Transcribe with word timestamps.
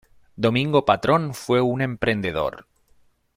Domingo 0.35 0.83
Patrón 0.83 1.35
fue 1.35 1.61
un 1.61 1.79
emprendedor. 1.79 2.65